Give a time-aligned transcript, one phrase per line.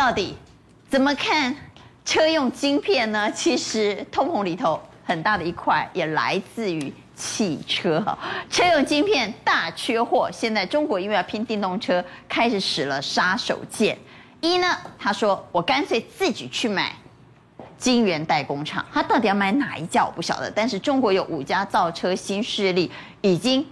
[0.00, 0.34] 到底
[0.88, 1.54] 怎么看
[2.06, 3.30] 车用晶片呢？
[3.32, 8.02] 其实通膨里头很大的一块也来自于汽车，
[8.48, 10.30] 车用晶片大缺货。
[10.32, 13.94] 现在中国因为要拼电动车，开始使了杀手锏。
[14.40, 16.96] 一呢，他说我干脆自己去买
[17.76, 18.82] 晶圆代工厂。
[18.90, 22.90] 他到底要买哪一家我不晓得，但是中国有五家造车新势力
[23.20, 23.66] 已经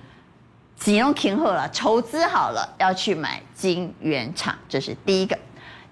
[0.77, 5.39] 集中平和了，筹资好了要去买晶圆厂，这是第一个。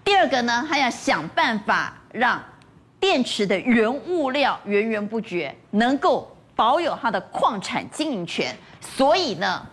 [0.06, 2.40] 第二个呢，他要想办法让
[3.00, 8.56] 电池的原物料源源不绝，能够保有它的矿产经营权。
[8.80, 9.66] 所以呢，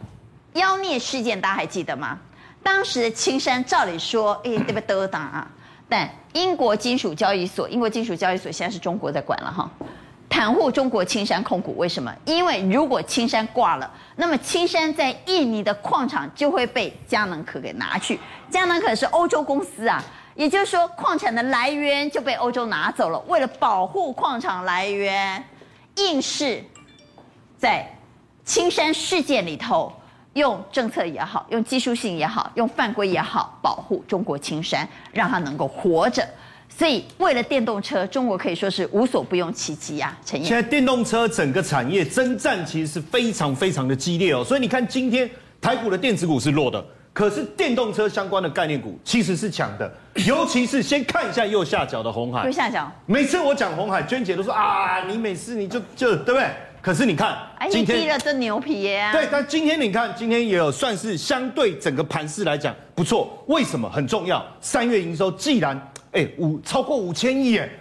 [0.53, 2.19] 妖孽事件大家还记得吗？
[2.63, 5.07] 当时的青山照理说，哎，对不对？
[5.07, 5.47] 得啊，
[5.87, 9.69] 但英国金属交易所，英国金属交易所现在是中国在管了哈，
[10.27, 11.77] 袒护中国青山控股。
[11.77, 12.11] 为什么？
[12.25, 18.19] 因为如果青山挂了，那么青山在印尼的矿场就会被佳能可给拿去。
[18.49, 20.03] 佳能可是欧洲公司啊。
[20.35, 23.19] 也就是说，矿产的来源就被欧洲拿走了。
[23.27, 25.43] 为了保护矿场来源，
[25.97, 26.63] 硬是，
[27.57, 27.87] 在
[28.43, 29.93] 青山事件里头，
[30.33, 36.27] 用政策也好，用技术性也好，用犯规也好，保护中国青山，让它能够活着。
[36.75, 40.17] 所以，为了电动车，中国可以说是无所不用其极呀。
[40.25, 44.43] 陈燕，现在电动车整个产业征战其实是非常非常的激烈哦。
[44.43, 45.29] 所以你看，今天
[45.61, 46.83] 台股的电子股是弱的。
[47.13, 49.89] 可是电动车相关的概念股其实是强的，
[50.25, 52.43] 尤其是先看一下右下角的红海。
[52.45, 56.49] 右下角，每次我讲红海，娟姐都说啊，你每次你就就对不对？
[56.81, 57.37] 可是你看，
[57.69, 59.13] 今天低了真牛皮耶、啊。
[59.13, 63.41] 对，但今天你看，今天也有算是相对整个盘势来讲不错。
[63.47, 63.89] 为什么？
[63.89, 64.45] 很重要。
[64.59, 65.79] 三月营收既然
[66.11, 67.71] 哎五超过五千亿耶，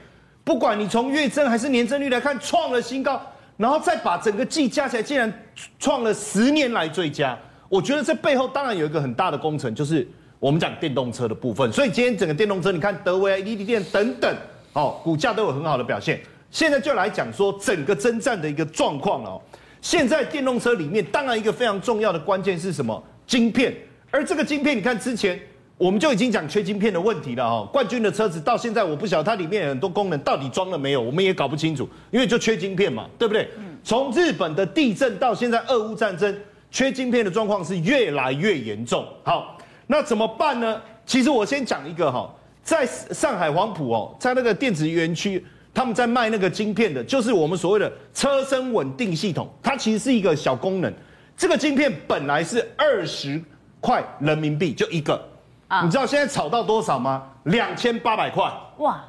[0.45, 3.21] 不管你从月增还是年增率来看，创了新高，
[3.57, 5.33] 然后再把整个季加起来，竟然
[5.81, 7.37] 创了十年来最佳。
[7.73, 10.07] 我觉得这背后当然有一个很大的工程，就是
[10.39, 11.73] 我们讲电动车的部分。
[11.73, 14.31] 所以今天整个电动车，你看德微、力积电等等，
[14.75, 16.21] 哦，股价都有很好的表现。
[16.51, 19.41] 现在就来讲说整个征战的一个状况哦。
[19.81, 23.03] 现在电动车里面，当然一个非常重要的关键是什么？
[23.27, 23.75] 晶片。
[24.11, 25.41] 而这个晶片，你看之前
[25.79, 27.67] 我们就已经讲缺晶片的问题了哦。
[27.73, 33.49] 冠军的车子到现在我不晓得它里面有很多功能到底装了没有，我们也搞不清楚，因为就缺晶片嘛，对不对？
[33.83, 36.37] 从日本的地震到现在俄乌战争。
[36.73, 39.07] 缺晶片的状况是越来越严重。
[39.23, 40.81] 好，那怎么办呢？
[41.05, 42.29] 其实我先讲一个哈，
[42.63, 45.45] 在上海黄埔哦，在那个电子园区，
[45.75, 49.49] 他们在卖那个晶片的，就是我们所谓的车身稳定系统。
[49.63, 50.91] 它其实是一个小功能。
[51.37, 53.43] 这个晶片本来是二十
[53.81, 55.23] 块人民币就一个，
[55.69, 57.29] 啊，你知道现在炒到多少吗？
[57.45, 58.51] 两千八百块。
[58.79, 59.05] 哇，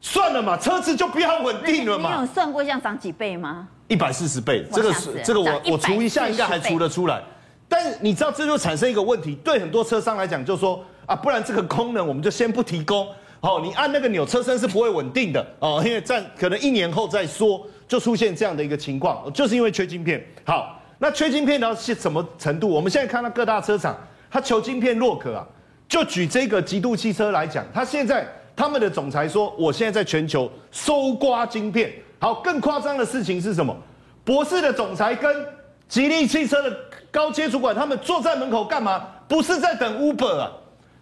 [0.00, 2.14] 算了嘛，车子就不要稳定了嘛。
[2.14, 3.68] 你有算过这样涨几倍吗？
[3.88, 7.22] 一百四十倍，这个是这个我我除一下应该还除得出来，
[7.68, 13.06] 但你知道这就产生一个问题，对很多车商来讲，就说啊，不然这个功能我们就先不提供，
[13.40, 20.20] 好，你按那个钮，车身是不会稳定的哦，因为在可能一年后再说，就出现这样的一个情况，就是因为缺晶片。
[20.44, 22.68] 好，那缺晶片到是什么程度？
[22.68, 23.96] 我们现在看到各大车厂，
[24.28, 25.46] 它求晶片若渴啊，
[25.88, 31.92] 就举这个极度汽车来讲，它现在他们的总裁说，我现在在全球搜刮晶片。
[32.18, 33.76] 好，更夸张的事情是什么？
[34.24, 35.46] 博士的总裁跟
[35.86, 36.76] 吉利汽车的
[37.12, 39.04] 高阶主管，他们坐在门口干嘛？
[39.28, 40.50] 不是在等 Uber 啊，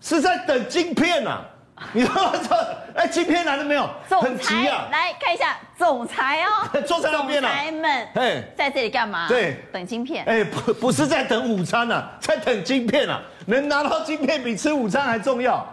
[0.01, 1.43] 是在等晶片啊！
[1.93, 2.39] 你知道吗？
[2.95, 3.89] 哎，晶片来了没有？
[4.21, 4.89] 很急啊！
[4.91, 7.49] 来看一下，总裁哦，坐在那边了。
[7.49, 9.27] 总裁们，哎，在这里干嘛？
[9.29, 10.25] 对，等晶片。
[10.27, 13.23] 哎，不，不是在等午餐啊，在等晶片啊！
[13.47, 15.67] 能拿到晶片比吃午餐还重要。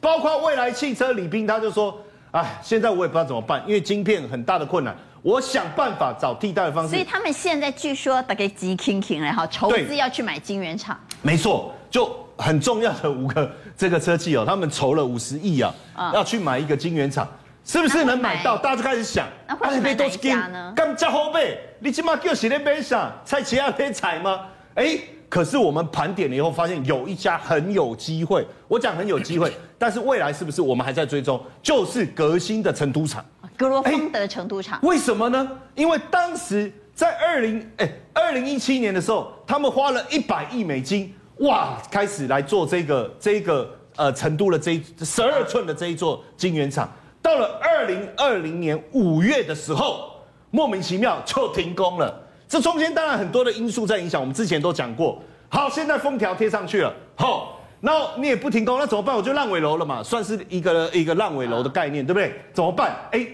[0.00, 1.98] 包括未来汽车李斌，他就说。
[2.30, 6.90] 哎，现在我也不知道怎么办，因为晶片很大的困难，我想办法找替代的方式。
[6.90, 10.94] 所以他们现在据说大概急 king king 然后筹资要去买晶圆厂。
[11.22, 17.26] 没错，就很重要的五个这个车企哦，他们筹了五十亿啊，嗯、要去买一个晶圆厂，
[17.64, 18.58] 是不是能买到？
[18.58, 20.70] 大家就开始想，那会买哪一家呢？
[20.76, 23.10] 干加后背，你起码叫谁来买啥？
[23.24, 24.40] 蔡奇亚可以采吗？
[24.74, 24.98] 哎。
[25.28, 28.46] 可是我们盘点了以后，发现有一家很有机会。
[28.66, 31.38] 我讲很有机会， 但是未来是不是我们还在追踪？
[31.62, 33.24] 就是革新的成都厂，
[33.56, 34.78] 格罗方德成都厂。
[34.82, 35.46] 为什么呢？
[35.74, 46.90] 因为当时在二零哎二零一七年的时候，他们花了一百亿美金，哇，开始来做这个这个呃成都的这十二寸的这一座晶圆厂。
[47.20, 50.10] 到了二零二零年五月的时候，
[50.50, 52.24] 莫名其妙就停工了。
[52.48, 55.20] 这中间当然很多的因素在影响，我们之前都讲过。
[55.50, 59.14] 好，现在封条贴上去了，好，那你也不停工，那怎么办？
[59.14, 62.32] 我就烂尾楼了嘛，算是一个一个烂尾楼的概念，对不对？
[62.52, 62.96] 怎么办？
[63.12, 63.26] 哎，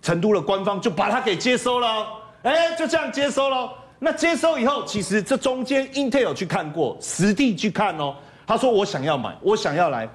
[0.00, 2.06] 成都的官方就把它给接收了，
[2.42, 3.70] 哎，就这样接收了。
[3.98, 8.14] 那接收以后，其实这中间 Intel 去看过，实地去看哦，
[8.46, 10.08] 他说我想要买，我想要来，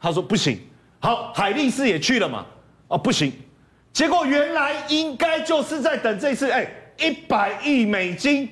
[0.00, 0.60] 他说不行，
[1.00, 2.44] 好，海力士也去了嘛？
[2.88, 3.32] 哦，不行。
[3.92, 6.70] 结果原来应该就是在等这次，哎，
[7.02, 8.48] 一百亿美金，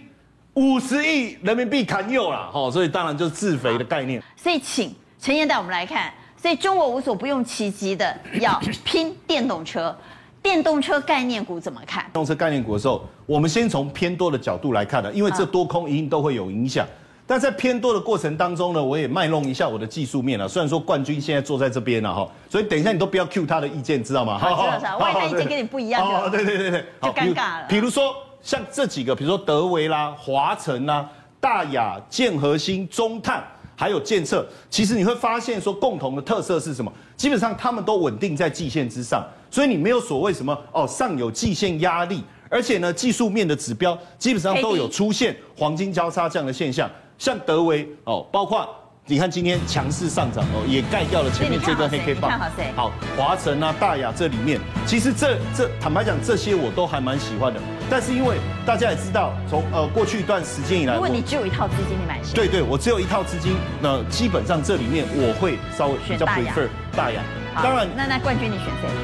[0.55, 4.20] 五十亿人民币砍右了，哈，所以当然就是自肥的概念。
[4.37, 9.97] 所以请陈燕带我们来看，所以中国无所不用其极的 要拼电动车，
[10.43, 12.02] 电动车概念股怎么看？
[12.05, 16.87] 电动车概念股的时候，我们先从偏多的角度来看的，因为这多空一定都会有影响。
[17.26, 20.49] 但在偏多的过程当中呢，我也卖弄一下我的技术面了。
[20.49, 24.37] 虽然说冠军现在坐在这边了哈，所以等一下你都不要 cue 他的意见，知道吗？
[24.37, 27.67] 好，知道，万 一他意见跟你不一样，哦，对对对对，就尴尬了。
[27.69, 31.08] 比如说像这几个，比如说德维啦、华晨啦、
[31.40, 33.44] 大雅、建和兴、中碳，
[33.76, 36.92] 还有建策，其实你会发现说共同的特色是什么？
[37.16, 46.90] 基本上他们都稳定在季线之上，所以你没有所谓什么哦上有季线压力，而且呢技术面的指标基本上都有出现黄金交叉这样的现象。
[47.19, 48.66] 像德维哦，包括
[49.04, 52.31] 你看今天强势上涨哦，也盖掉了前面这根黑 K 棒。
[52.75, 57.60] 好，华晨啊、大雅这里面，其实这这坦白讲，这些我都还蛮喜欢的。
[57.90, 62.32] 但是因为大家也知道，从呃过去一段时间以来，如果你只有一套资金，你买谁？
[62.34, 67.20] 对对，我只有一套资金，那基本上这里面我会稍微比较 prefer 大洋。
[67.56, 68.88] 当然，那那冠军你选谁？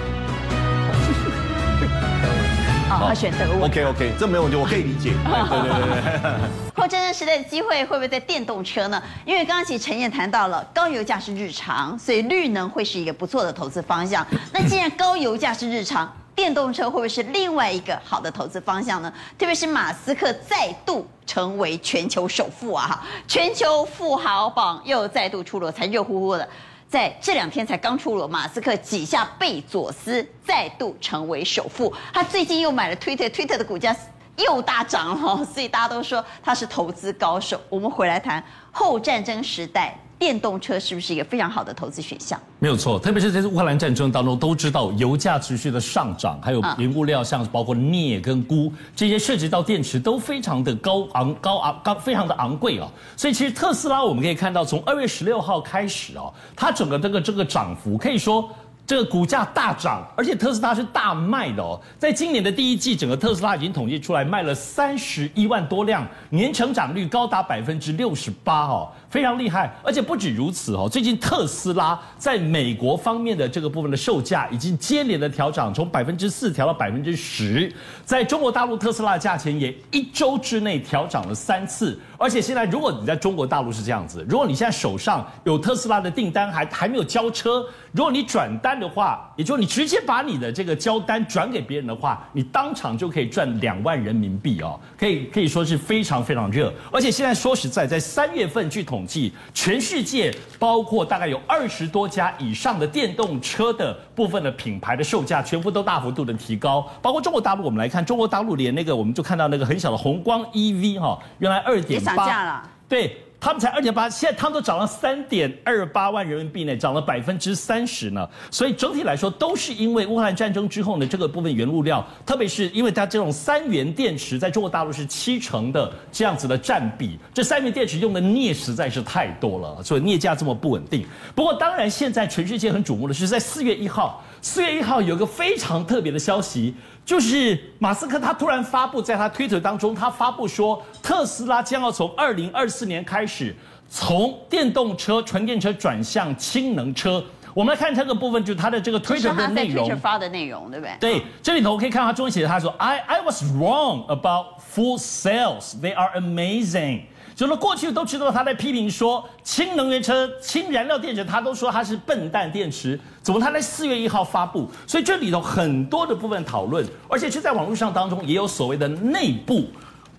[2.89, 3.63] 哦，他选德微。
[3.67, 5.11] OK OK，这没有问题，我可以理解。
[5.11, 5.17] 对
[5.51, 5.77] 对对
[6.23, 6.31] 对。
[6.77, 9.03] 后战争时代的机会会不会在电动车呢？
[9.25, 14.25] 因为刚刚其实陈燕谈到了高油价是日常，所以绿能会是一个不错的投资方向。
[14.53, 19.13] 那既然高油价是日常，电动车会不会是另外一个好的投资方向呢？
[19.39, 22.87] 特别是马斯克再度成为全球首富啊！
[22.87, 26.47] 哈，全球富豪榜又再度出炉，才热乎乎的。
[26.89, 31.93] 在这两天才刚出炉，马斯克挤下贝佐斯，再度成为首富。
[32.13, 33.97] 他最近又买了 Twitter，Twitter 的股价
[34.37, 37.59] 又大涨了，所以大家都说他是投资高手。
[37.71, 39.99] 我们回来谈后战争时代。
[40.19, 42.41] 电动车是不是一个非常好的投资选项？
[42.59, 52.89] 没有错，特别是在乌克兰战争当中，都知道油价持续的上涨，还有原物料，像包括镍跟钴这些涉及到电池都非常的高昂、高昂、高非常的昂贵哦。
[53.17, 58.49] 所以其实特斯拉我们可以看到，从二月十六号开始哦，它整个这个这个涨幅可以说。
[58.87, 61.81] 这个股价大涨，而且特斯拉是大卖的哦。
[61.99, 69.75] 在今年的第一季，整个特斯拉已经统计出来卖了三十一万多辆，年成长率高达百分之六十八哦，非常厉害。
[69.83, 77.73] 而且不止如此哦，最近特斯拉在美国方面的这个部分的售价已经接连的调涨，从百分之四调到百分之十。
[78.05, 81.99] 在中国大陆，特斯拉的价钱也一周之内调涨了三次。
[82.19, 96.73] 而且现在，如果你在中国大陆是这样子，如果你现在手上有特斯拉的订单还还没有交车，如果你转单的话，也就你直接把你的这个交单转给别人的话，你当场就可以赚两万人民币哦，可以可以说是非常非常热。
[96.91, 106.91] 而且现在说实在，在三月份据统计，全世界包括大概有二十多家以上的电动车的部分的品牌的售价，全部都大幅度的提高。
[107.03, 112.03] 包括中国大陆，我们来看中国大陆连那个我们就看到那个很小的宏光 EV 哈，原来二点。
[112.07, 118.29] 八，对他们才二点八，现在他们都涨了三点二八万人民币呢，涨了百分之三十呢。
[118.51, 131.07] 所以整体来说，都是因为乌克兰战争之后呢，这个部分原物料，特别是因为它这种三元电池，在中国大陆是七成的这样子的占比，这三元电池用的镍实在是太多了，所以镍价这么不稳定。
[131.33, 136.75] 不过当然，现在全世界很瞩目的是，在四月一号，四月一号有个非常特别的消息。
[137.07, 143.55] 就是马斯克他突然发布在他推特当中，他发布说特斯拉将要从二零二四年开始
[143.89, 147.25] 从电动车、纯电车转向氢能车。
[147.57, 149.87] 我们来看这个部分，就是他的这个推特的内容。
[149.87, 150.95] 推特发的内容，对不对？
[151.01, 155.73] 对，这里头我可以看到他中文写的，他说：“I I was wrong about full sales.
[155.81, 163.01] They are amazing.” 就是过去都知道他在批评说氢能源车、氢燃料电池，他都说它是笨蛋电池。
[163.23, 164.71] 怎么他在四月一号发布？
[164.87, 169.65] 所以这里头很多的部分讨论，而且就在网络上当中也有所谓的内部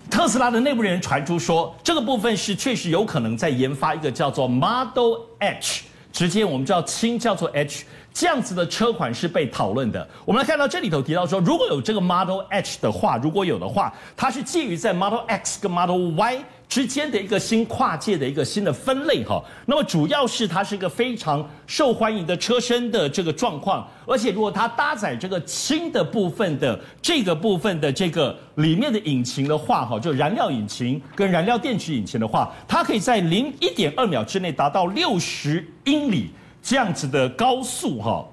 [0.09, 5.83] 特斯拉的内部人员传出说，这个部分是确实有可能在研发一个叫做 Model H，
[6.17, 10.09] 直接我们知道氢叫做 H 这样子的车款是被讨论的。
[10.25, 16.43] 我们来看到这里头提到说，如果有这个 Model H 的话，如果有的话，它是介于在 Model X 跟 Model Y。
[16.77, 36.29] 之间的一个新跨界的一个新的分类哈，那么主要是它是一个非常受欢迎的车身的这个状况，而且如果它搭载这个氢的部分的这个部分的这个里面的引擎的话哈，就燃料引擎跟燃料电池引擎的话，它可以在零一点二秒之内达到六十英里
[36.61, 38.23] 这样子的高速哈，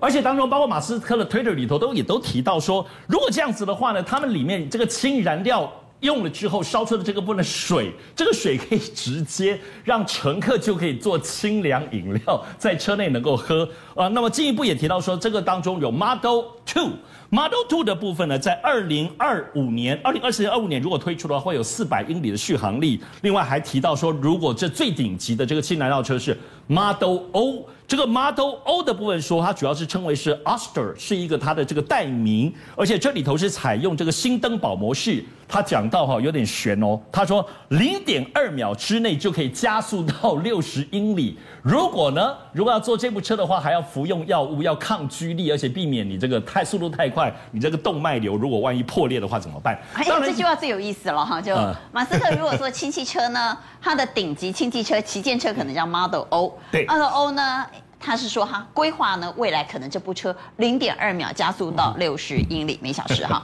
[0.00, 5.70] 而且当中包括马斯克的 Twitter 里头都也都提到说，如果这样子的话呢，他们里面这个氢燃料。
[6.00, 13.68] 用了之后烧出的这个部分的水，这个水可以直接让乘客就可以做清凉饮料，在车内能够喝。
[13.94, 16.90] 呃，那么进一步也提到说，这个当中有 Model Two。
[17.30, 22.98] Model Two 的部分呢，在二零二五年、二零二四年、二五年如果推出的话，会有四百英里的续航力。
[23.20, 26.34] 另外还提到说，如果这最顶级的这个氢燃料车是
[26.68, 35.22] Model O，这个 Model O 的部分说，它主要是称为是 Aster，是一个它的这个代名，而且这里头是采用这个新登堡模式。
[35.48, 41.38] 他讲到哈有点悬哦，他说零点二秒之内就可以加速到六十英里。
[41.62, 49.78] 如果呢，如果要坐这部车的话，还要服用药物，要抗居力，而且避免你这个太速度太快，你这个动脉瘤如果万一破裂的话怎么办？
[49.94, 51.56] 哎，这句话最有意思了哈，就
[51.92, 57.66] 马斯克如果说氢气车呢，它的顶级氢气车旗舰车可能叫 Model O，对，Model O 呢，
[57.98, 63.42] 他是说哈规划呢未来可能这部车零点二秒加速到 六十英里每小时哈。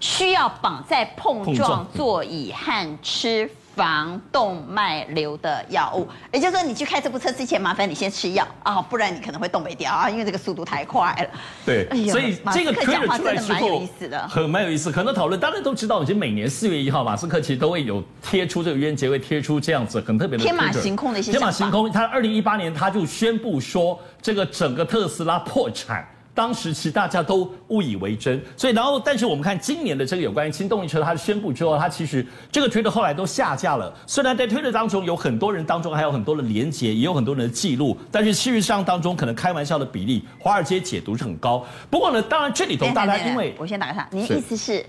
[0.00, 11.38] 需要绑在碰撞座椅和吃防动脉瘤的药物，也就是说，你去开这部车之前，麻烦你先吃药啊，不然你可能会冻未条啊，因为这个速度太快了。
[11.66, 14.90] 对，哎、所以这个推了出来之后，蛮有意思的，很蛮有意思。
[14.90, 21.32] 很多讨论，大家都知道，已经每年四月一号，马斯克其实都会有贴出这个愚人节，会贴出这样子很特别的天马行空的一些。
[21.32, 26.06] 天马行空，他二零一八年他就宣布说，这个整个特斯拉破产。
[26.36, 33.90] 当时其实大家都误以为真，所以然后但是我们看今年的这个有关于氢动力车，它的宣布之后，它其实这个推特后来都下架了。
[34.06, 41.64] 虽然在推特当中有很多人当中还有很多的连结，也有很多人的记录，但是事实上当中可能开玩笑的比例，华尔街解读是很高。
[41.88, 44.84] 不过呢，当然这里头大家因为我先打个岔，您意思是，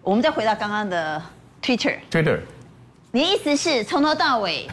[0.00, 1.20] 我们再回到刚刚的
[1.60, 2.38] Twitter，Twitter，Twitter
[3.12, 4.68] 意思是从头到尾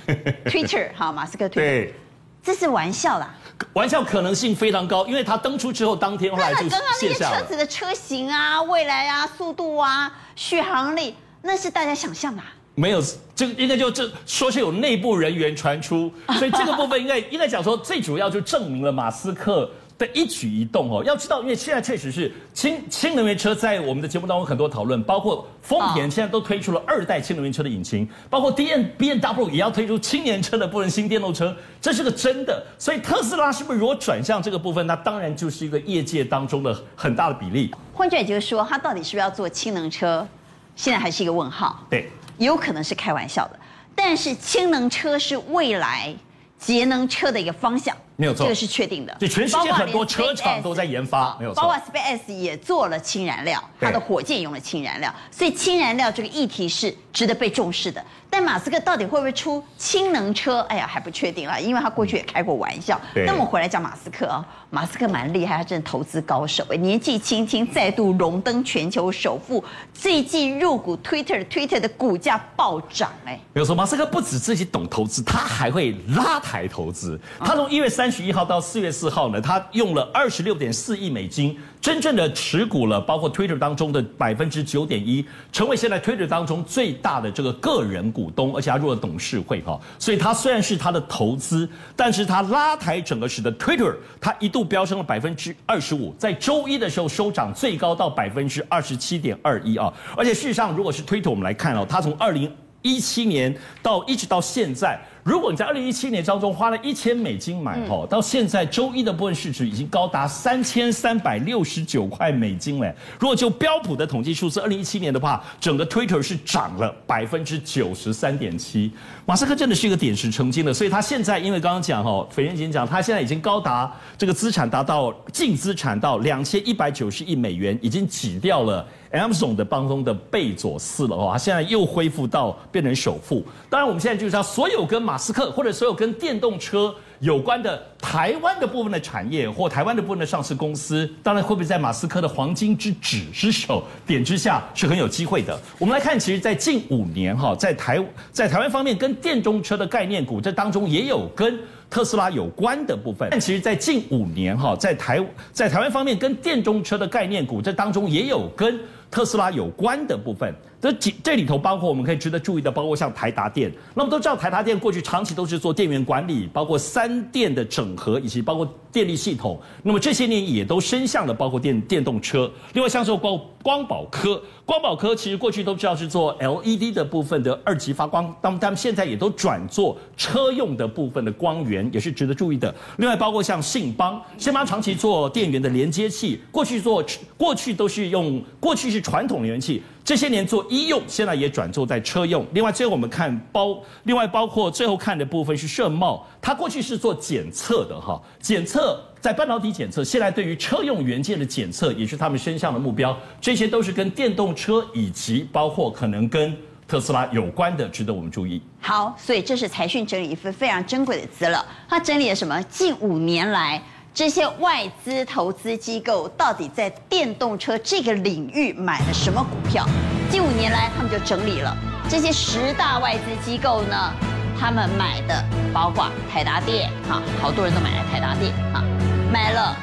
[0.46, 1.94] Twitter 好，马斯克 Twitter，对，
[2.43, 3.33] 这是玩笑啦。
[3.74, 6.79] 玩笑可能性非常高，因为它登出之后当天后来就卸下了。
[6.79, 12.41] 刚刚那些车子的车型啊、未来啊、速度啊、续航力，那是大家想象的。
[12.74, 13.03] 没有，
[13.36, 19.69] 这应该就这说是有内部人员传出，所以这个部分应该应该讲说，最主要就证明了马斯克。
[20.01, 32.65] 的一举一动哦，要知道，因为现在确实是氢氢能源车在我们的节目当中很多讨论，包括丰田现在都推出了二代氢能源车的引擎，包括 D N B N W 也要推出氢能车的部分新电动车，这是个真的。
[32.79, 37.72] 所以特斯拉是不是如果转向这个部分，那当然就是一个业界当中的很大的比例。
[37.93, 40.27] 换句话就是说，它到底是不是要做氢能车，
[40.75, 41.86] 现在还是一个问号。
[41.91, 43.60] 对，有可能是开玩笑的，
[43.93, 46.12] 但是氢能车是未来
[46.58, 47.96] 节能车的一个方向。
[48.22, 49.16] 没有错，这个是确定的。
[49.18, 51.63] 对，全世界很多车厂都在研发，没有错。
[51.63, 58.00] 包括 SpaceX 也做了氢燃料，它的火箭用了氢燃料，所以氢燃料这个议题是值得被重视的。
[58.30, 60.60] 但马斯克到底会不会出氢能车？
[60.70, 63.01] 哎呀，还不确定了，因为他过去也开过玩笑。
[63.25, 69.62] 那我们回来讲马斯克啊，马斯克蛮厉害，他真的投资高手哎，年纪轻轻再度荣登全球首富，
[69.94, 73.38] 最近入股 Twitter，Twitter 的股价暴涨哎。
[73.51, 77.20] 没有错，马斯克不止自己懂投资，他还会拉抬投资。
[77.40, 78.11] 他从一月三。
[78.12, 89.80] 十一号到四月四号呢，他用了二十六点四亿美金，真正的持股了，包括 Twitter 当中的百分之九点一，成为现在 Twitter 当中最大的这个个人股东，而且他入了董事会哈。
[89.98, 99.91] 所以，他虽然是他的投资，但是他拉抬整个使得 Twitter，他一度飙升了百分之二十五，在周一的时候收涨最高到百分之二十七点二一啊。
[100.18, 105.00] 而且事实上，如果是 Twitter，我们来看哦，他从二零一七年到一直到现在。
[105.24, 112.94] 如果你在二零一七年当中花了一千美金买哈，到现在周一的部分市值已经高达三千三百六十九块美金嘞。
[113.20, 118.92] 如果就标普的统计数字，二零一七年的话，整个 Twitter 是涨了百分之九十三点七。
[119.25, 133.46] 马斯克真的是一个点石成金的，所以他现在因为刚刚讲哈，斐娟姐讲，他现在已经高达这个资产达到净资产到两千一百九十亿美元，已经挤掉了 Amazon 的帮中的贝佐斯了哦，他现在又恢复到变成首富。
[133.70, 145.60] 当然，我们现在就是要所有跟马马斯克或者所有跟电动车有关的台湾的部分的产业或台湾的部分的上市公司，当然会不会在马斯克的黄金之指之手点之下是很有机会的。
[145.77, 148.01] 我们来看，其实，在近五年哈，在台
[148.32, 153.27] 在台湾方面跟电动车的概念股，这当中也有跟特斯拉有关的部分。
[153.32, 158.80] 但其实，在近五年哈，在台在台湾方面跟电动车的概念股，这当中也有跟
[159.12, 160.56] 特斯拉有关的部分。
[160.82, 163.72] 这几这里头包括我们可以值得注意的，包括像台达电。
[163.94, 169.62] 那么都知道台达电过去长期都是做电源管理，包括三电的整合，以及包括电力系统。
[169.84, 172.52] 那么这些年也都伸向了包括电电动车。
[172.74, 182.74] 另外像是光光宝科，光宝科其实过去都知道是做 LED 的部分的二级发光，那么他们现在也都转做车用的部分的光源，也是值得注意的。
[182.98, 187.06] 另外包括像信邦，信邦长期做电源的连接器，过去做
[187.38, 192.48] 过去都是用过去是传统能源器，这些年做医用，现在也转做在车用。
[192.54, 206.56] 另外，最后我们看包，另外包括最后看的部分是盛茂，它过去是做检测的哈，检测在半导体检测，现在对于车用元件的检测也是他们身上的目标，这些都是跟电动车以及包括可能跟
[206.88, 208.62] 特斯拉有关的，值得我们注意。
[208.80, 212.62] 好，所以这是财讯整理一份非常珍贵的资料，它整理了什么？
[212.63, 213.84] 近五年来。
[214.13, 219.88] 这些外资投资机构到底在电动车这个领域买了什么股票？
[220.30, 221.75] 近五年来，他们就整理了
[222.10, 224.13] 这些十大外资机构呢，
[224.60, 228.84] 他们买的包括台达电，哈，好多人都买了台达电，哈，
[229.32, 229.74] 买了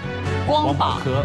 [0.47, 1.25] 光宝科，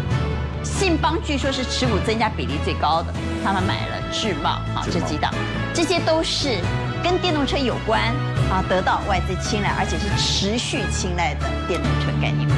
[0.62, 3.12] 信邦据说是持股增加比例最高的，
[3.44, 5.30] 他们买了智茂，啊，这几档，
[5.74, 6.58] 这些都是
[7.02, 8.00] 跟电动车有关，
[8.50, 12.54] 啊，得到外资青睐，而且是持续青睐的电动车概念股。